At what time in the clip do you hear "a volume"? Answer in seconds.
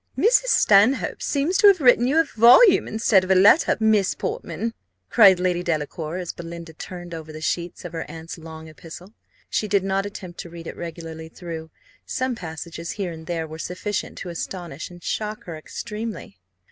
2.17-2.87